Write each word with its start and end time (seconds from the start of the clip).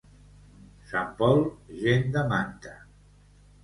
Sant 0.93 1.13
Pol, 1.21 1.45
gent 1.85 2.11
de 2.19 2.27
manta. 2.35 2.77